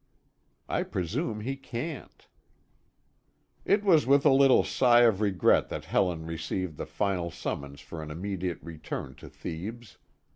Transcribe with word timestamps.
I 0.67 0.81
presume 0.81 1.41
he 1.41 1.55
can't. 1.55 2.27
It 3.65 3.83
was 3.83 4.07
with 4.07 4.25
a 4.25 4.31
little 4.31 4.63
sigh 4.63 5.01
of 5.01 5.21
regret 5.21 5.69
that 5.69 5.85
Helen 5.85 6.25
received 6.25 6.77
the 6.77 6.87
final 6.87 7.29
summons 7.29 7.81
for 7.81 8.01
an 8.01 8.09
immediate 8.09 8.57
return 8.63 9.13
to 9.17 9.29
Thebes. 9.29 9.99